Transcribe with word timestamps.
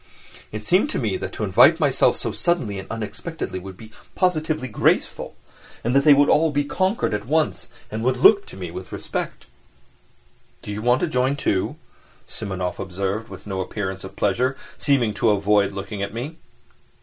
It 0.51 0.65
seemed 0.65 0.89
to 0.89 0.97
me 0.97 1.15
that 1.17 1.31
to 1.33 1.43
invite 1.43 1.79
myself 1.79 2.17
so 2.17 2.31
suddenly 2.31 2.79
and 2.79 2.87
unexpectedly 2.89 3.59
would 3.59 3.77
be 3.77 3.91
positively 4.15 4.67
graceful, 4.67 5.35
and 5.83 5.95
that 5.95 6.03
they 6.05 6.13
would 6.15 6.27
all 6.27 6.49
be 6.49 6.63
conquered 6.63 7.13
at 7.13 7.27
once 7.27 7.67
and 7.91 8.03
would 8.03 8.17
look 8.17 8.51
at 8.51 8.57
me 8.57 8.71
with 8.71 8.91
respect. 8.91 9.45
"Do 10.63 10.71
you 10.71 10.81
want 10.81 11.01
to 11.01 11.07
join, 11.07 11.35
too?" 11.35 11.75
Simonov 12.25 12.79
observed, 12.79 13.29
with 13.29 13.45
no 13.45 13.61
appearance 13.61 14.03
of 14.03 14.15
pleasure, 14.15 14.55
seeming 14.75 15.13
to 15.13 15.29
avoid 15.29 15.71
looking 15.71 16.01
at 16.01 16.15
me. 16.15 16.37